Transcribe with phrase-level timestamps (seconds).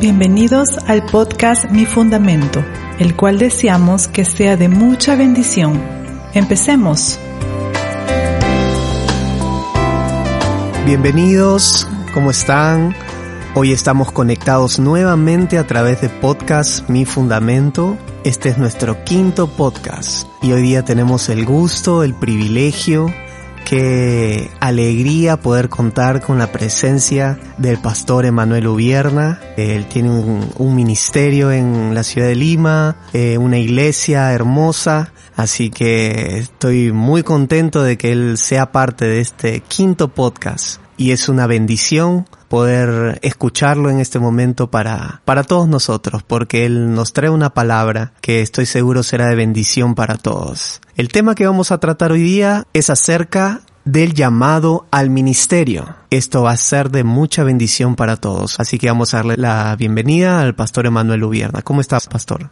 [0.00, 2.64] Bienvenidos al podcast Mi Fundamento,
[2.98, 5.78] el cual deseamos que sea de mucha bendición.
[6.32, 7.18] Empecemos.
[10.86, 12.94] Bienvenidos, ¿cómo están?
[13.54, 17.98] Hoy estamos conectados nuevamente a través de podcast Mi Fundamento.
[18.24, 23.12] Este es nuestro quinto podcast y hoy día tenemos el gusto, el privilegio
[23.70, 29.38] Qué alegría poder contar con la presencia del pastor Emanuel Ubierna.
[29.56, 36.38] Él tiene un, ministerio en la ciudad de Lima, eh, una iglesia hermosa, así que
[36.38, 41.46] estoy muy contento de que él sea parte de este quinto podcast y es una
[41.46, 47.54] bendición poder escucharlo en este momento para, para todos nosotros, porque Él nos trae una
[47.54, 50.80] palabra que estoy seguro será de bendición para todos.
[50.96, 55.94] El tema que vamos a tratar hoy día es acerca del llamado al ministerio.
[56.10, 58.58] Esto va a ser de mucha bendición para todos.
[58.58, 61.62] Así que vamos a darle la bienvenida al pastor Emanuel Ubierna.
[61.62, 62.50] ¿Cómo estás, pastor?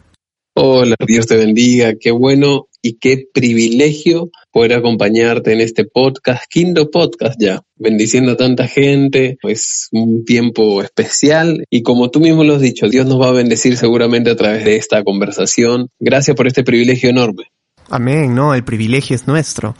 [0.55, 1.95] Hola, Dios te bendiga.
[1.99, 8.37] Qué bueno y qué privilegio poder acompañarte en este podcast, quinto podcast ya, bendiciendo a
[8.37, 9.37] tanta gente.
[9.43, 13.33] Es un tiempo especial y como tú mismo lo has dicho, Dios nos va a
[13.33, 15.89] bendecir seguramente a través de esta conversación.
[15.99, 17.45] Gracias por este privilegio enorme.
[17.89, 19.75] Amén, no, el privilegio es nuestro.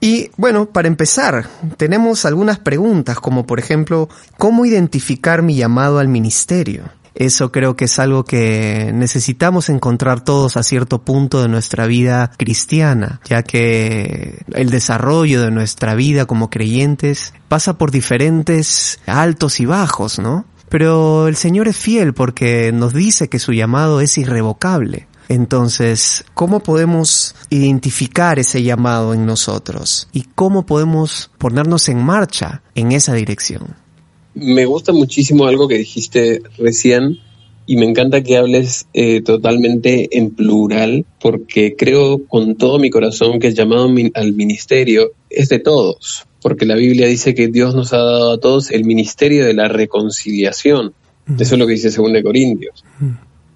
[0.00, 1.48] Y bueno, para empezar,
[1.78, 6.84] tenemos algunas preguntas como por ejemplo, ¿cómo identificar mi llamado al ministerio?
[7.16, 12.30] Eso creo que es algo que necesitamos encontrar todos a cierto punto de nuestra vida
[12.36, 19.64] cristiana, ya que el desarrollo de nuestra vida como creyentes pasa por diferentes altos y
[19.64, 20.44] bajos, ¿no?
[20.68, 25.08] Pero el Señor es fiel porque nos dice que su llamado es irrevocable.
[25.28, 30.08] Entonces, ¿cómo podemos identificar ese llamado en nosotros?
[30.12, 33.85] ¿Y cómo podemos ponernos en marcha en esa dirección?
[34.38, 37.18] Me gusta muchísimo algo que dijiste recién
[37.64, 43.40] y me encanta que hables eh, totalmente en plural porque creo con todo mi corazón
[43.40, 47.94] que el llamado al ministerio es de todos, porque la Biblia dice que Dios nos
[47.94, 50.92] ha dado a todos el ministerio de la reconciliación.
[51.26, 52.84] Eso es lo que dice 2 Corintios.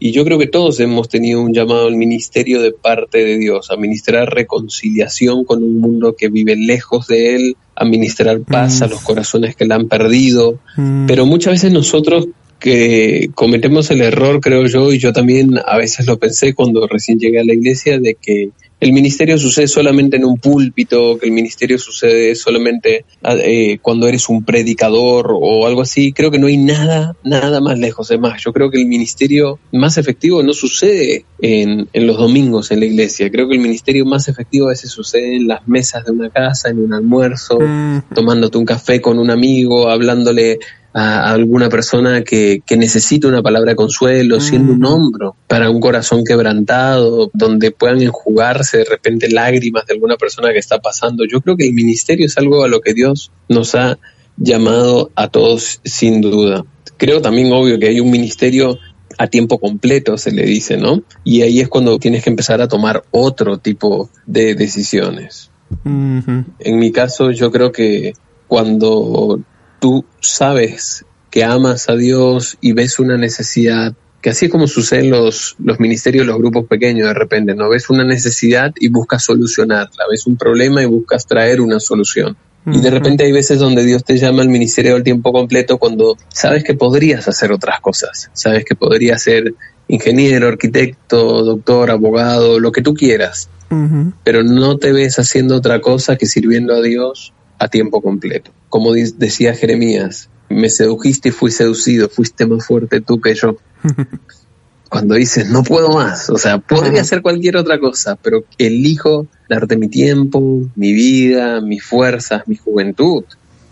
[0.03, 3.71] Y yo creo que todos hemos tenido un llamado al ministerio de parte de Dios,
[3.71, 8.87] a ministrar reconciliación con un mundo que vive lejos de Él, a ministrar paz a
[8.87, 8.91] mm.
[8.91, 10.59] los corazones que la han perdido.
[10.77, 11.07] Mm.
[11.07, 12.29] Pero muchas veces nosotros
[12.59, 17.19] que cometemos el error, creo yo, y yo también a veces lo pensé cuando recién
[17.19, 18.51] llegué a la iglesia, de que
[18.81, 24.09] el ministerio sucede solamente en un púlpito, que el ministerio sucede solamente ah, eh, cuando
[24.09, 26.13] eres un predicador o algo así.
[26.13, 28.09] Creo que no hay nada, nada más lejos.
[28.09, 32.71] de más, yo creo que el ministerio más efectivo no sucede en, en los domingos
[32.71, 33.31] en la iglesia.
[33.31, 36.71] Creo que el ministerio más efectivo a veces sucede en las mesas de una casa,
[36.71, 38.15] en un almuerzo, mm.
[38.15, 40.59] tomándote un café con un amigo, hablándole
[40.93, 44.87] a alguna persona que, que necesita una palabra de consuelo, siendo un mm.
[44.87, 50.59] hombro para un corazón quebrantado, donde puedan enjugarse de repente lágrimas de alguna persona que
[50.59, 51.25] está pasando.
[51.31, 53.99] Yo creo que el ministerio es algo a lo que Dios nos ha
[54.37, 56.65] llamado a todos sin duda.
[56.97, 58.79] Creo también obvio que hay un ministerio
[59.19, 61.03] a tiempo completo, se le dice, ¿no?
[61.25, 65.51] Y ahí es cuando tienes que empezar a tomar otro tipo de decisiones.
[65.85, 68.15] En mi caso, yo creo que
[68.49, 69.41] cuando
[69.79, 75.01] tú sabes que amas a Dios y ves una necesidad, que así es como sucede
[75.01, 77.69] en los, los ministerios, los grupos pequeños de repente, ¿no?
[77.69, 82.37] Ves una necesidad y buscas solucionarla, ves un problema y buscas traer una solución.
[82.67, 86.19] Y de repente hay veces donde Dios te llama al ministerio al tiempo completo cuando
[86.29, 89.55] sabes que podrías hacer otras cosas, sabes que podrías ser
[89.89, 93.49] ingeniero, arquitecto, doctor, abogado, lo que tú quieras,
[94.25, 98.51] pero no te ves haciendo otra cosa que sirviendo a Dios a tiempo completo.
[98.69, 103.57] Como decía Jeremías, me sedujiste y fui seducido, fuiste más fuerte tú que yo.
[104.89, 109.77] Cuando dices, no puedo más, o sea, podría hacer cualquier otra cosa, pero elijo darte
[109.77, 113.23] mi tiempo, mi vida, mis fuerzas, mi juventud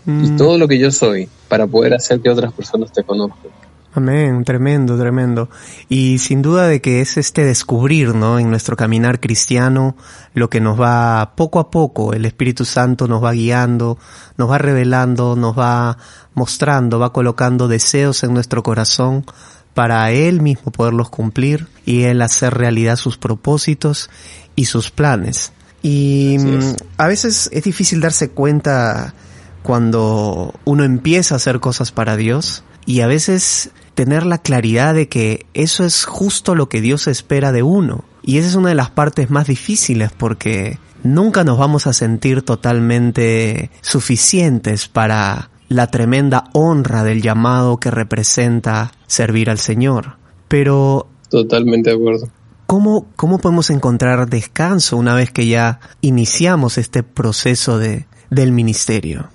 [0.05, 0.37] y mm.
[0.37, 3.51] todo lo que yo soy para poder hacer que otras personas te conozcan.
[3.99, 5.49] Amén, tremendo, tremendo.
[5.89, 8.39] Y sin duda de que es este descubrir, ¿no?
[8.39, 9.97] En nuestro caminar cristiano,
[10.33, 13.97] lo que nos va poco a poco, el Espíritu Santo nos va guiando,
[14.37, 15.97] nos va revelando, nos va
[16.33, 19.25] mostrando, va colocando deseos en nuestro corazón
[19.73, 24.09] para Él mismo poderlos cumplir y Él hacer realidad sus propósitos
[24.55, 25.51] y sus planes.
[25.81, 29.13] Y mm, a veces es difícil darse cuenta
[29.61, 33.69] cuando uno empieza a hacer cosas para Dios y a veces
[33.99, 38.05] tener la claridad de que eso es justo lo que Dios espera de uno.
[38.23, 42.43] Y esa es una de las partes más difíciles porque nunca nos vamos a sentir
[42.43, 50.15] totalmente suficientes para la tremenda honra del llamado que representa servir al Señor.
[50.47, 51.09] Pero...
[51.29, 52.29] Totalmente de acuerdo.
[52.67, 59.27] ¿Cómo, ¿Cómo podemos encontrar descanso una vez que ya iniciamos este proceso de, del ministerio?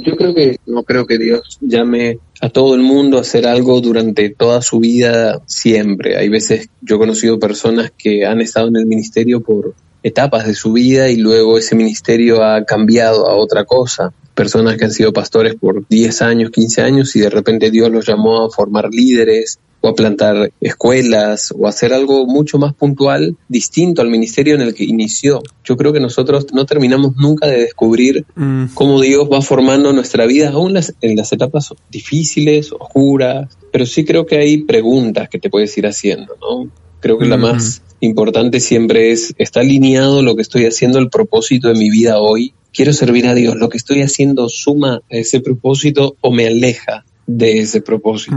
[0.00, 3.80] Yo creo que no creo que Dios llame a todo el mundo a hacer algo
[3.80, 6.16] durante toda su vida siempre.
[6.16, 10.54] Hay veces yo he conocido personas que han estado en el ministerio por etapas de
[10.54, 14.12] su vida y luego ese ministerio ha cambiado a otra cosa.
[14.34, 18.06] Personas que han sido pastores por 10 años, 15 años y de repente Dios los
[18.06, 23.36] llamó a formar líderes o a plantar escuelas o a hacer algo mucho más puntual,
[23.48, 25.42] distinto al ministerio en el que inició.
[25.64, 28.66] Yo creo que nosotros no terminamos nunca de descubrir mm.
[28.74, 34.24] cómo Dios va formando nuestra vida, aún en las etapas difíciles, oscuras, pero sí creo
[34.24, 36.70] que hay preguntas que te puedes ir haciendo, ¿no?
[37.00, 41.66] Creo que la más importante siempre es, ¿está alineado lo que estoy haciendo, el propósito
[41.66, 42.54] de mi vida hoy?
[42.72, 47.04] Quiero servir a Dios, ¿lo que estoy haciendo suma a ese propósito o me aleja
[47.26, 48.36] de ese propósito?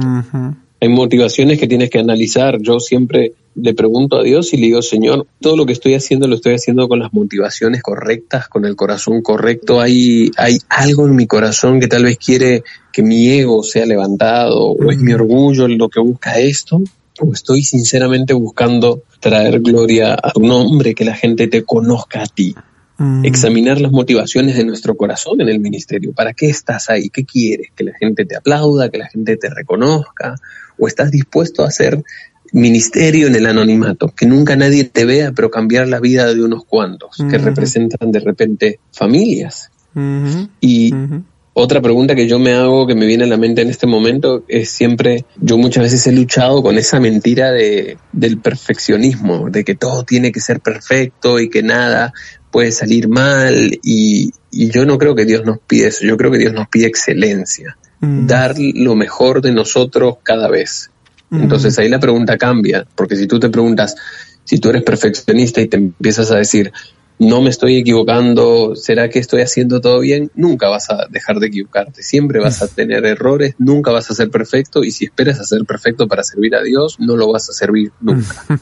[0.80, 2.60] Hay motivaciones que tienes que analizar.
[2.62, 6.28] Yo siempre le pregunto a Dios y le digo, Señor, todo lo que estoy haciendo
[6.28, 9.80] lo estoy haciendo con las motivaciones correctas, con el corazón correcto.
[9.80, 14.72] Hay, hay algo en mi corazón que tal vez quiere que mi ego sea levantado
[14.72, 16.82] o es mi orgullo lo que busca esto.
[17.22, 22.26] O estoy sinceramente buscando traer gloria a tu nombre, que la gente te conozca a
[22.26, 22.54] ti.
[22.98, 23.26] Mm.
[23.26, 26.14] Examinar las motivaciones de nuestro corazón en el ministerio.
[26.14, 27.10] ¿Para qué estás ahí?
[27.10, 27.70] ¿Qué quieres?
[27.76, 28.90] ¿Que la gente te aplauda?
[28.90, 30.36] ¿Que la gente te reconozca?
[30.78, 32.04] ¿O estás dispuesto a hacer
[32.54, 34.10] ministerio en el anonimato?
[34.10, 38.20] Que nunca nadie te vea, pero cambiar la vida de unos cuantos, que representan de
[38.20, 39.72] repente familias.
[40.62, 40.94] Y
[41.58, 44.44] otra pregunta que yo me hago, que me viene a la mente en este momento,
[44.50, 49.74] es siempre, yo muchas veces he luchado con esa mentira de, del perfeccionismo, de que
[49.74, 52.12] todo tiene que ser perfecto y que nada
[52.52, 56.40] puede salir mal y, yo no creo que Dios nos pide eso, yo creo que
[56.40, 58.28] Dios nos pide excelencia, mm.
[58.28, 60.92] dar lo mejor de nosotros cada vez.
[61.30, 61.44] Mm.
[61.44, 63.96] Entonces ahí la pregunta cambia, porque si tú te preguntas,
[64.44, 66.74] si tú eres perfeccionista y te empiezas a decir,
[67.18, 70.32] no me estoy equivocando, ¿será que estoy haciendo todo bien?
[70.36, 74.30] Nunca vas a dejar de equivocarte, siempre vas a tener errores, nunca vas a ser
[74.30, 77.54] perfecto y si esperas a ser perfecto para servir a Dios, no lo vas a
[77.54, 78.44] servir nunca.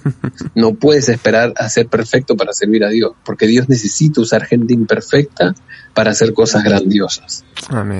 [0.55, 4.73] No puedes esperar a ser perfecto para servir a Dios, porque Dios necesita usar gente
[4.73, 5.53] imperfecta
[5.93, 7.43] para hacer cosas grandiosas.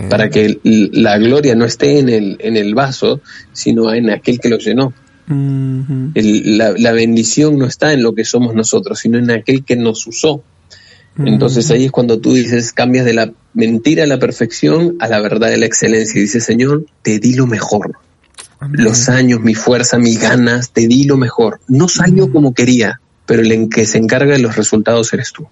[0.10, 3.22] Para que la gloria no esté en el, en el vaso,
[3.52, 4.94] sino en aquel que lo llenó
[5.28, 10.44] la, bendición no está en lo que somos nosotros, sino en aquel que nos usó.
[11.18, 15.22] Entonces ahí es cuando tú dices, cambias de la mentira a la perfección a la
[15.22, 16.18] verdad de la excelencia.
[16.18, 17.98] Y dices, Señor, te di lo mejor.
[18.72, 21.60] Los años, mi fuerza, mis ganas, te di lo mejor.
[21.68, 25.48] No salió como quería, pero el que se encarga de los resultados eres tú.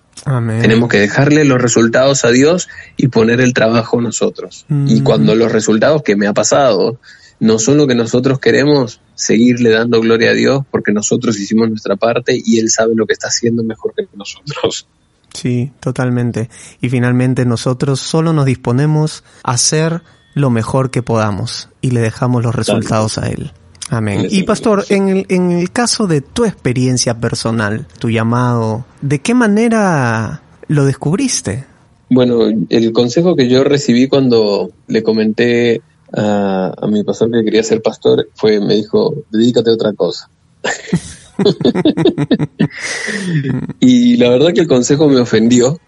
[0.62, 4.66] Tenemos que dejarle los resultados a Dios y poner el trabajo nosotros.
[4.88, 7.00] Y cuando los resultados que me ha pasado
[7.42, 11.96] no son lo que nosotros queremos, seguirle dando gloria a Dios porque nosotros hicimos nuestra
[11.96, 14.88] parte y Él sabe lo que está haciendo mejor que nosotros.
[15.34, 16.50] Sí, totalmente.
[16.82, 20.04] Y finalmente nosotros solo nos disponemos a hacer
[20.36, 23.52] lo mejor que podamos y le dejamos los resultados a Él.
[23.90, 24.28] Amén.
[24.30, 29.34] Y pastor, en el, en el caso de tu experiencia personal, tu llamado, ¿de qué
[29.34, 31.66] manera lo descubriste?
[32.10, 35.82] Bueno, el consejo que yo recibí cuando le comenté
[36.14, 40.30] a, mi pastor que quería ser pastor fue, me dijo, dedícate a otra cosa.
[43.80, 45.80] y la verdad que el consejo me ofendió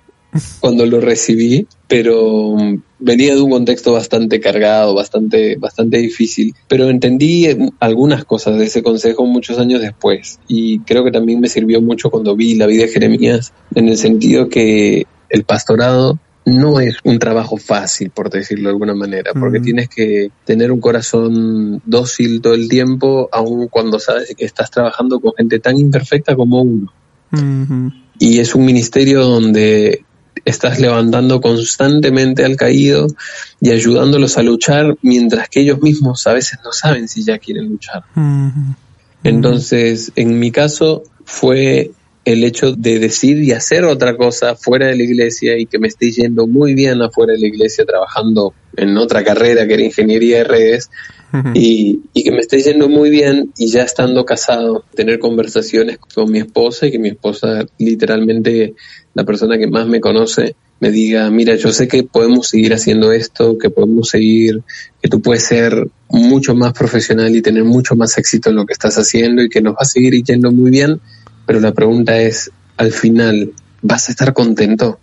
[0.59, 2.55] cuando lo recibí, pero
[2.97, 7.47] venía de un contexto bastante cargado, bastante, bastante difícil, pero entendí
[7.79, 12.09] algunas cosas de ese consejo muchos años después y creo que también me sirvió mucho
[12.09, 17.19] cuando vi la vida de Jeremías, en el sentido que el pastorado no es un
[17.19, 22.53] trabajo fácil, por decirlo de alguna manera, porque tienes que tener un corazón dócil todo
[22.53, 26.91] el tiempo, aun cuando sabes que estás trabajando con gente tan imperfecta como uno.
[28.19, 30.03] Y es un ministerio donde
[30.45, 33.07] estás levantando constantemente al caído
[33.61, 37.69] y ayudándolos a luchar mientras que ellos mismos a veces no saben si ya quieren
[37.69, 38.03] luchar.
[39.23, 41.91] Entonces, en mi caso fue
[42.25, 45.87] el hecho de decir y hacer otra cosa fuera de la iglesia y que me
[45.87, 50.37] esté yendo muy bien afuera de la iglesia trabajando en otra carrera que era ingeniería
[50.39, 50.89] de redes
[51.55, 56.31] y, y, que me esté yendo muy bien y ya estando casado, tener conversaciones con
[56.31, 58.75] mi esposa y que mi esposa literalmente
[59.15, 63.13] la persona que más me conoce me diga, mira, yo sé que podemos seguir haciendo
[63.13, 64.63] esto, que podemos seguir,
[65.01, 68.73] que tú puedes ser mucho más profesional y tener mucho más éxito en lo que
[68.73, 70.99] estás haciendo y que nos va a seguir yendo muy bien,
[71.45, 74.99] pero la pregunta es, al final, ¿vas a estar contento?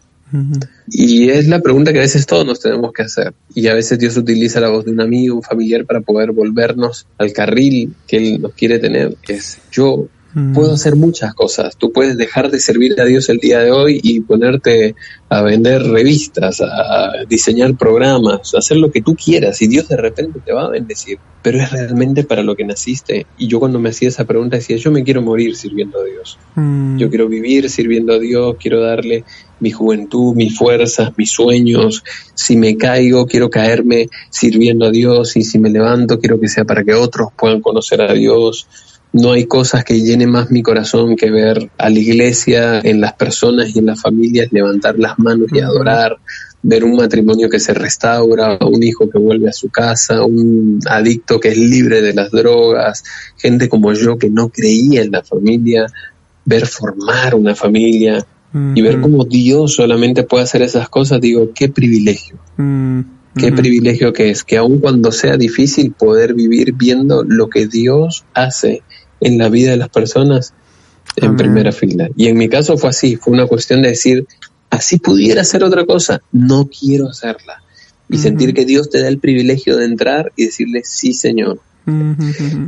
[0.88, 3.34] Y es la pregunta que a veces todos nos tenemos que hacer.
[3.54, 7.06] Y a veces Dios utiliza la voz de un amigo, un familiar, para poder volvernos
[7.18, 10.54] al carril que Él nos quiere tener, que es yo Mm.
[10.54, 11.76] Puedo hacer muchas cosas.
[11.76, 14.94] Tú puedes dejar de servir a Dios el día de hoy y ponerte
[15.28, 19.96] a vender revistas, a diseñar programas, a hacer lo que tú quieras y Dios de
[19.96, 21.18] repente te va a bendecir.
[21.42, 23.26] Pero es realmente para lo que naciste.
[23.38, 26.38] Y yo cuando me hacía esa pregunta decía, yo me quiero morir sirviendo a Dios.
[26.54, 26.98] Mm.
[26.98, 29.24] Yo quiero vivir sirviendo a Dios, quiero darle
[29.60, 32.02] mi juventud, mis fuerzas, mis sueños.
[32.34, 36.64] Si me caigo, quiero caerme sirviendo a Dios y si me levanto, quiero que sea
[36.64, 38.66] para que otros puedan conocer a Dios
[39.12, 43.14] no hay cosas que llenen más mi corazón que ver a la iglesia en las
[43.14, 46.16] personas y en las familias levantar las manos y adorar,
[46.62, 51.40] ver un matrimonio que se restaura, un hijo que vuelve a su casa, un adicto
[51.40, 53.02] que es libre de las drogas,
[53.36, 55.86] gente como yo que no creía en la familia,
[56.44, 61.68] ver formar una familia y ver cómo Dios solamente puede hacer esas cosas, digo, qué
[61.68, 62.36] privilegio.
[63.36, 68.24] Qué privilegio que es, que aun cuando sea difícil poder vivir viendo lo que Dios
[68.34, 68.82] hace
[69.20, 70.54] en la vida de las personas
[71.16, 72.08] en primera fila.
[72.16, 74.26] Y en mi caso fue así, fue una cuestión de decir,
[74.70, 77.62] así pudiera hacer otra cosa, no quiero hacerla.
[78.08, 81.60] Y sentir que Dios te da el privilegio de entrar y decirle, sí, Señor.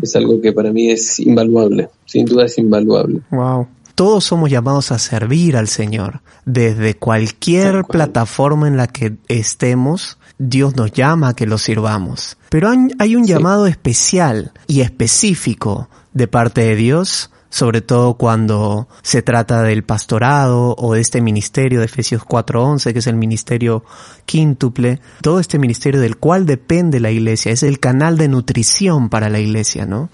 [0.02, 3.20] Es algo que para mí es invaluable, sin duda es invaluable.
[3.30, 3.68] Wow.
[3.94, 6.22] Todos somos llamados a servir al Señor.
[6.44, 12.38] Desde cualquier plataforma en la que estemos, Dios nos llama a que lo sirvamos.
[12.48, 19.20] Pero hay un llamado especial y específico de parte de Dios, sobre todo cuando se
[19.20, 23.84] trata del pastorado o de este ministerio de Efesios 4:11, que es el ministerio
[24.24, 29.28] quíntuple, todo este ministerio del cual depende la iglesia, es el canal de nutrición para
[29.28, 30.08] la iglesia, ¿no?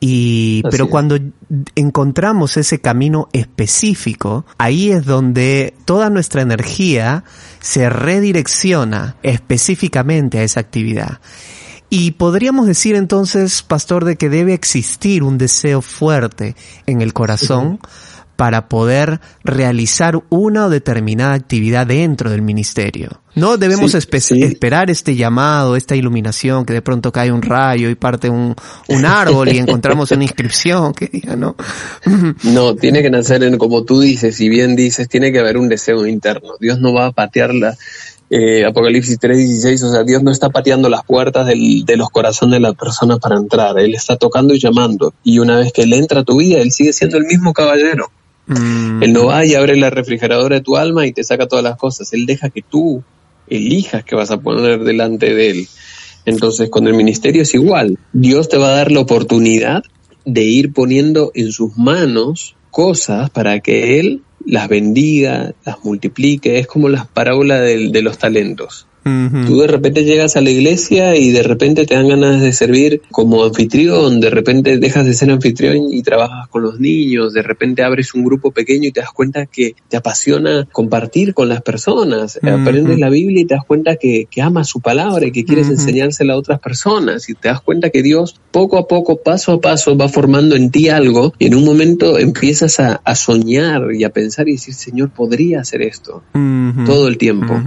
[0.00, 1.18] Y, pero cuando
[1.74, 7.24] encontramos ese camino específico, ahí es donde toda nuestra energía
[7.58, 11.18] se redirecciona específicamente a esa actividad.
[11.90, 16.54] Y podríamos decir entonces, pastor, de que debe existir un deseo fuerte
[16.86, 17.80] en el corazón
[18.38, 23.20] para poder realizar una o determinada actividad dentro del ministerio.
[23.34, 28.30] No debemos esperar este llamado, esta iluminación, que de pronto cae un rayo y parte
[28.30, 28.54] un,
[28.86, 31.56] un árbol y encontramos una inscripción que diga, ¿no?
[32.44, 35.68] no, tiene que nacer en, como tú dices, y bien dices, tiene que haber un
[35.68, 36.50] deseo interno.
[36.60, 37.76] Dios no va a patear la,
[38.30, 42.54] eh, Apocalipsis 3:16, o sea, Dios no está pateando las puertas del, de los corazones
[42.54, 45.14] de la persona para entrar, Él está tocando y llamando.
[45.24, 48.10] Y una vez que Él entra a tu vida, Él sigue siendo el mismo caballero.
[48.46, 49.02] Mm.
[49.02, 51.76] Él no va y abre la refrigeradora de tu alma y te saca todas las
[51.76, 52.12] cosas.
[52.12, 53.02] Él deja que tú
[53.48, 55.68] elijas qué vas a poner delante de Él.
[56.24, 57.98] Entonces, con el ministerio es igual.
[58.12, 59.82] Dios te va a dar la oportunidad
[60.26, 66.66] de ir poniendo en sus manos cosas para que Él las bendiga, las multiplique, es
[66.66, 68.86] como la parábola de, los talentos.
[69.46, 73.02] Tú de repente llegas a la iglesia y de repente te dan ganas de servir
[73.10, 77.82] como anfitrión, de repente dejas de ser anfitrión y trabajas con los niños, de repente
[77.82, 82.38] abres un grupo pequeño y te das cuenta que te apasiona compartir con las personas,
[82.42, 85.68] aprendes la Biblia y te das cuenta que, que amas su palabra y que quieres
[85.68, 87.28] enseñársela a otras personas.
[87.28, 90.70] Y te das cuenta que Dios poco a poco, paso a paso, va formando en
[90.70, 95.10] ti algo y en un momento empiezas a, soñar y a pensar y decir, Señor,
[95.10, 96.22] podría hacer esto
[96.86, 97.60] todo el tiempo.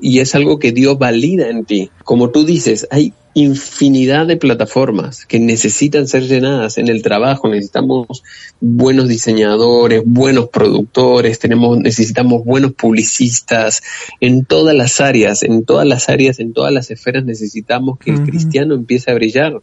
[0.00, 1.90] Y es algo que Dios valida en ti.
[2.04, 7.48] Como tú dices, hay infinidad de plataformas que necesitan ser llenadas en el trabajo.
[7.48, 8.24] Necesitamos
[8.60, 13.82] buenos diseñadores, buenos productores, tenemos, necesitamos buenos publicistas
[14.20, 18.22] en todas las áreas, en todas las áreas, en todas las esferas necesitamos que el
[18.22, 19.60] cristiano empiece a brillar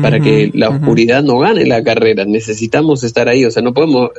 [0.00, 2.24] para que la oscuridad no gane la carrera.
[2.24, 4.10] Necesitamos estar ahí, o sea, no podemos.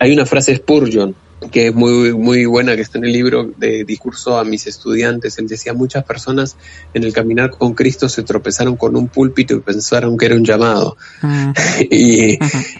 [0.00, 1.14] Hay una frase Spurgeon
[1.50, 5.38] que es muy, muy buena, que está en el libro de discurso a mis estudiantes.
[5.38, 6.56] Él decía, muchas personas
[6.94, 10.44] en el caminar con Cristo se tropezaron con un púlpito y pensaron que era un
[10.44, 10.96] llamado.
[11.90, 12.38] y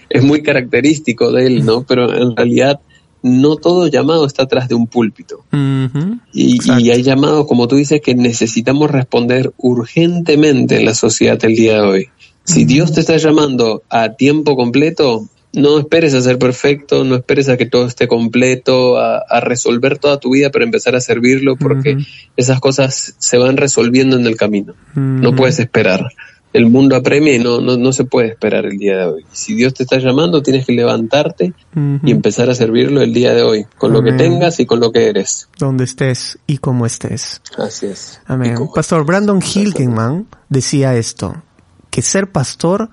[0.09, 1.83] es muy característico de él, ¿no?
[1.83, 2.79] Pero en realidad
[3.21, 5.43] no todo llamado está atrás de un púlpito.
[6.31, 11.55] y, y, hay llamados, como tú dices, que necesitamos responder urgentemente en la sociedad el
[11.55, 12.09] día de hoy.
[12.43, 17.49] Si Dios te está llamando a tiempo completo, no esperes a ser perfecto, no esperes
[17.49, 21.97] a que todo esté completo, a, resolver toda tu vida para empezar a servirlo, porque
[22.35, 24.73] esas cosas se van resolviendo en el camino.
[24.95, 26.09] No puedes esperar.
[26.53, 29.25] El mundo apremia y no, no, se puede esperar el día de hoy.
[29.33, 31.53] Si Dios te está llamando, tienes que levantarte
[32.03, 34.91] y empezar a servirlo el día de hoy, con lo que tengas y con lo
[34.91, 35.49] que eres.
[35.59, 37.41] Donde estés y como estés.
[37.57, 38.21] Así es.
[38.25, 38.57] Amén.
[38.73, 41.43] Pastor Brandon Hilgenman decía esto,
[41.89, 42.89] que ser pastor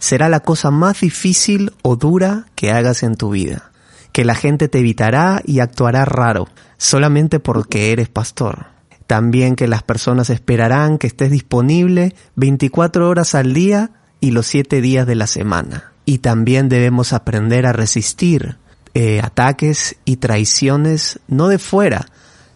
[0.00, 3.70] será la cosa más difícil o dura que hagas en tu vida,
[4.12, 8.66] que la gente te evitará y actuará raro, solamente porque eres pastor.
[9.06, 13.90] También que las personas esperarán que estés disponible 24 horas al día
[14.20, 15.92] y los 7 días de la semana.
[16.04, 18.56] Y también debemos aprender a resistir
[18.94, 22.06] eh, ataques y traiciones no de fuera,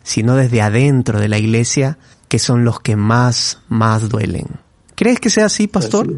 [0.02, 1.98] sino desde adentro de la iglesia,
[2.28, 4.46] que son los que más, más duelen.
[4.94, 6.08] ¿Crees que sea así, pastor?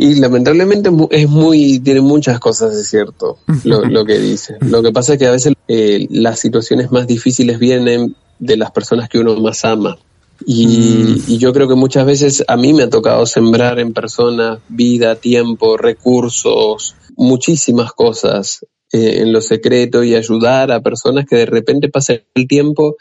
[0.00, 4.56] Y lamentablemente es muy, tiene muchas cosas de cierto lo, que dice.
[4.60, 8.70] Lo que pasa es que a veces eh, las situaciones más difíciles vienen de las
[8.70, 9.98] personas que uno más ama.
[10.46, 11.22] Y, mm.
[11.26, 15.16] y, yo creo que muchas veces a mí me ha tocado sembrar en personas vida,
[15.16, 21.88] tiempo, recursos, muchísimas cosas eh, en lo secreto y ayudar a personas que de repente
[21.88, 22.96] pasan el tiempo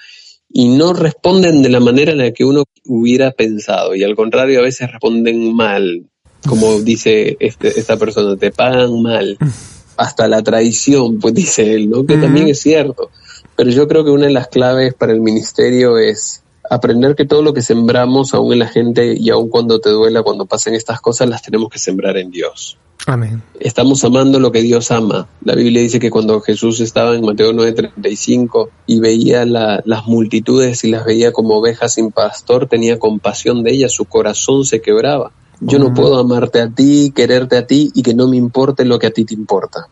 [0.50, 4.60] y no responden de la manera en la que uno hubiera pensado y al contrario
[4.60, 6.10] a veces responden mal
[6.48, 9.38] como dice este, esta persona, te pagan mal,
[9.98, 12.06] hasta la traición, pues dice él, ¿no?
[12.06, 13.10] Que también es cierto.
[13.56, 17.42] Pero yo creo que una de las claves para el ministerio es aprender que todo
[17.42, 21.02] lo que sembramos, aún en la gente y aún cuando te duela, cuando pasen estas
[21.02, 22.78] cosas, las tenemos que sembrar en Dios.
[23.06, 23.42] Amén.
[23.60, 25.30] Estamos amando lo que Dios ama.
[25.44, 30.92] La Biblia dice que cuando Jesús estaba en Mateo 9:35 y veía las multitudes y
[30.92, 35.32] las veía como ovejas sin pastor, tenía compasión de ellas, su corazón se quebraba.
[35.60, 39.00] Yo no puedo amarte a ti, quererte a ti y que no me importe lo
[39.00, 39.88] que a ti te importa.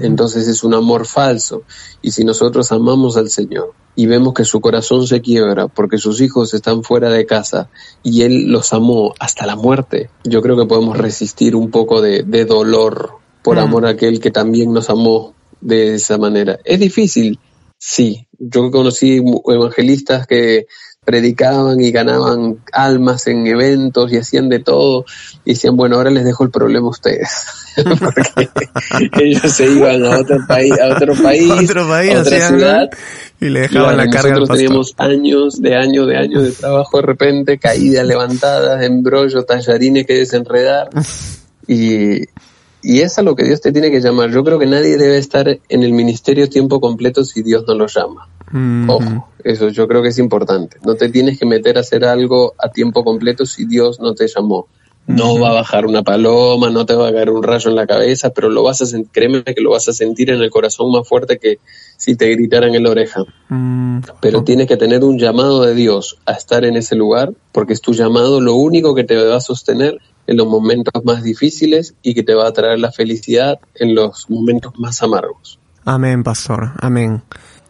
[0.00, 1.62] Entonces es un amor falso.
[2.00, 6.20] Y si nosotros amamos al Señor y vemos que su corazón se quiebra porque sus
[6.20, 7.70] hijos están fuera de casa
[8.02, 12.22] y Él los amó hasta la muerte, yo creo que podemos resistir un poco de,
[12.44, 16.60] dolor por amor a aquel que también nos amó de esa manera.
[16.64, 17.40] Es difícil,
[17.78, 18.26] sí.
[18.38, 20.66] Yo conocí evangelistas que
[21.04, 25.04] predicaban y ganaban almas en eventos y hacían de todo.
[25.44, 27.30] Y decían, bueno, ahora les dejo el problema a ustedes.
[27.84, 32.90] Porque ellos se iban a otro país, a otro país, a otra ciudad
[33.40, 37.06] y le dejaban la carga Nosotros teníamos años de años de años de trabajo de
[37.06, 40.90] repente, caídas levantadas, embrollo, tallarines que desenredar.
[41.66, 42.26] Y,
[42.82, 44.30] y es a lo que Dios te tiene que llamar.
[44.30, 47.86] Yo creo que nadie debe estar en el ministerio tiempo completo si Dios no lo
[47.86, 48.28] llama.
[48.88, 50.78] Ojo, eso yo creo que es importante.
[50.84, 54.26] No te tienes que meter a hacer algo a tiempo completo si Dios no te
[54.26, 54.66] llamó.
[55.06, 57.86] No va a bajar una paloma, no te va a caer un rayo en la
[57.86, 61.08] cabeza, pero lo vas a créeme que lo vas a sentir en el corazón más
[61.08, 61.58] fuerte que
[61.96, 63.24] si te gritaran en la oreja.
[63.48, 67.72] Mm, pero tienes que tener un llamado de Dios a estar en ese lugar, porque
[67.72, 69.98] es tu llamado lo único que te va a sostener
[70.30, 74.30] en los momentos más difíciles y que te va a traer la felicidad en los
[74.30, 75.58] momentos más amargos.
[75.84, 76.70] Amén, pastor.
[76.80, 77.22] Amén.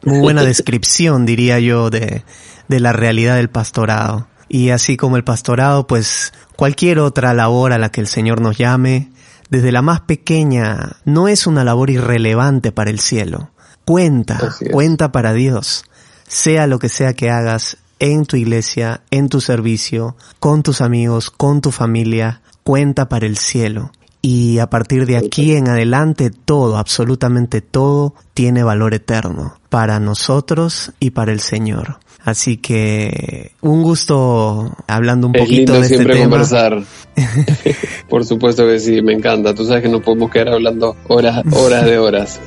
[0.03, 2.23] Muy buena descripción, diría yo, de,
[2.69, 4.29] de la realidad del pastorado.
[4.47, 8.59] Y así como el pastorado, pues cualquier otra labor a la que el Señor nos
[8.59, 9.11] llame,
[9.49, 13.53] desde la más pequeña, no es una labor irrelevante para el cielo.
[13.87, 14.39] Cuenta,
[14.71, 15.87] cuenta para Dios.
[16.29, 21.31] Sea lo que sea que hagas en tu iglesia, en tu servicio, con tus amigos,
[21.31, 23.93] con tu familia, cuenta para el cielo.
[24.23, 30.93] Y a partir de aquí en adelante todo, absolutamente todo, tiene valor eterno para nosotros
[31.01, 31.99] y para el Señor.
[32.23, 36.83] Así que un gusto hablando un poquito de este siempre conversar.
[38.11, 39.55] Por supuesto que sí, me encanta.
[39.55, 42.41] Tú sabes que no podemos quedar hablando horas, horas de horas.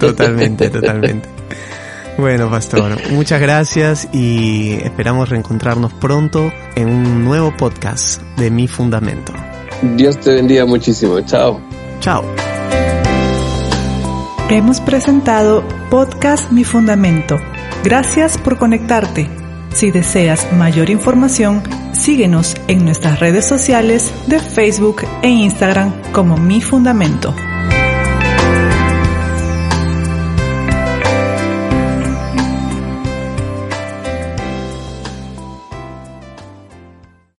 [0.00, 1.28] totalmente, totalmente.
[2.18, 9.32] Bueno, pastor, muchas gracias y esperamos reencontrarnos pronto en un nuevo podcast de Mi Fundamento.
[9.96, 11.20] Dios te bendiga muchísimo.
[11.22, 11.60] Chao.
[12.00, 12.24] Chao.
[14.50, 17.38] Hemos presentado Podcast Mi Fundamento.
[17.82, 19.28] Gracias por conectarte.
[19.72, 26.60] Si deseas mayor información, síguenos en nuestras redes sociales de Facebook e Instagram como Mi
[26.60, 27.34] Fundamento.